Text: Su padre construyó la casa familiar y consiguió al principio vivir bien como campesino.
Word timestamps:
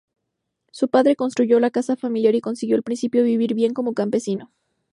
Su 0.71 0.87
padre 0.87 1.15
construyó 1.15 1.59
la 1.59 1.69
casa 1.69 1.95
familiar 1.95 2.33
y 2.33 2.41
consiguió 2.41 2.75
al 2.75 2.81
principio 2.81 3.23
vivir 3.23 3.53
bien 3.53 3.71
como 3.75 3.93
campesino. 3.93 4.51